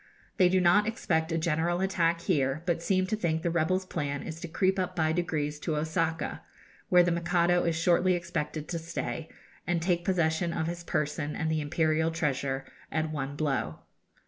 They 0.37 0.49
do 0.49 0.59
not 0.59 0.87
expect 0.87 1.31
a 1.31 1.37
general 1.37 1.79
attack 1.79 2.21
here, 2.21 2.63
but 2.65 2.81
seem 2.81 3.05
to 3.05 3.15
think 3.15 3.43
the 3.43 3.51
rebels' 3.51 3.85
plan 3.85 4.23
is 4.23 4.39
to 4.39 4.47
creep 4.47 4.79
up 4.79 4.95
by 4.95 5.11
degrees 5.11 5.59
to 5.59 5.75
Osaka, 5.75 6.41
where 6.89 7.03
the 7.03 7.11
Mikado 7.11 7.63
is 7.65 7.75
shortly 7.75 8.15
expected 8.15 8.67
to 8.69 8.79
stay, 8.79 9.29
and 9.67 9.79
take 9.79 10.03
possession 10.03 10.53
of 10.53 10.65
his 10.65 10.83
person 10.83 11.35
and 11.35 11.51
the 11.51 11.61
imperial 11.61 12.09
treasure 12.09 12.65
at 12.91 13.11
one 13.11 13.35
blow. 13.35 13.81